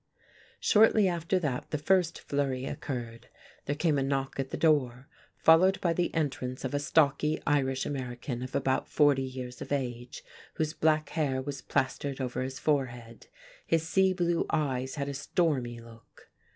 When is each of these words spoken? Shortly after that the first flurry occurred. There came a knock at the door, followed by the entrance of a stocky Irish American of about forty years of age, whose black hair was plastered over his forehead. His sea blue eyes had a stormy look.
Shortly 0.59 1.07
after 1.07 1.37
that 1.37 1.69
the 1.69 1.77
first 1.77 2.21
flurry 2.21 2.65
occurred. 2.65 3.27
There 3.65 3.75
came 3.75 3.99
a 3.99 4.01
knock 4.01 4.39
at 4.39 4.49
the 4.49 4.57
door, 4.57 5.07
followed 5.37 5.79
by 5.79 5.93
the 5.93 6.11
entrance 6.15 6.65
of 6.65 6.73
a 6.73 6.79
stocky 6.79 7.39
Irish 7.45 7.85
American 7.85 8.41
of 8.41 8.55
about 8.55 8.87
forty 8.87 9.21
years 9.21 9.61
of 9.61 9.71
age, 9.71 10.23
whose 10.55 10.73
black 10.73 11.09
hair 11.09 11.39
was 11.39 11.61
plastered 11.61 12.19
over 12.19 12.41
his 12.41 12.57
forehead. 12.57 13.27
His 13.67 13.87
sea 13.87 14.11
blue 14.11 14.47
eyes 14.49 14.95
had 14.95 15.07
a 15.07 15.13
stormy 15.13 15.79
look. 15.79 16.31